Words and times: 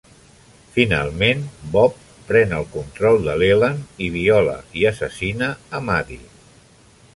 Finalment, 0.77 1.43
Bob 1.75 1.99
pren 2.29 2.55
el 2.61 2.65
control 2.77 3.21
de 3.27 3.37
Leland 3.43 4.03
i 4.07 4.09
viola 4.17 4.57
i 4.81 4.89
assassina 4.95 5.53
a 5.81 5.85
Maddie. 5.91 6.29